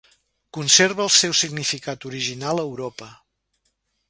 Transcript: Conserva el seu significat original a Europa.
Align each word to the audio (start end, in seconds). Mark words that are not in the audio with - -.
Conserva 0.57 1.03
el 1.05 1.11
seu 1.15 1.35
significat 1.41 2.09
original 2.13 2.63
a 2.63 2.65
Europa. 2.71 3.15